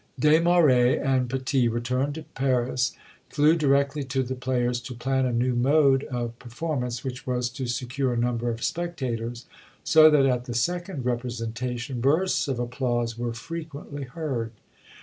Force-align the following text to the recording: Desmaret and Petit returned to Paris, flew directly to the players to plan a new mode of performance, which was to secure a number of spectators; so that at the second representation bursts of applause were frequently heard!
Desmaret 0.19 0.97
and 0.97 1.29
Petit 1.29 1.67
returned 1.67 2.15
to 2.15 2.23
Paris, 2.33 2.93
flew 3.29 3.55
directly 3.55 4.03
to 4.03 4.23
the 4.23 4.33
players 4.33 4.79
to 4.79 4.95
plan 4.95 5.27
a 5.27 5.31
new 5.31 5.53
mode 5.53 6.05
of 6.05 6.39
performance, 6.39 7.03
which 7.03 7.27
was 7.27 7.49
to 7.51 7.67
secure 7.67 8.11
a 8.11 8.17
number 8.17 8.49
of 8.49 8.63
spectators; 8.63 9.45
so 9.83 10.09
that 10.09 10.25
at 10.25 10.45
the 10.45 10.55
second 10.55 11.05
representation 11.05 12.01
bursts 12.01 12.47
of 12.47 12.57
applause 12.57 13.15
were 13.15 13.31
frequently 13.33 14.01
heard! 14.01 14.49